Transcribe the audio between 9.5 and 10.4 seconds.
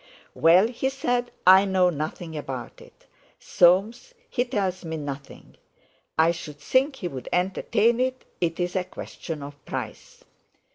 price."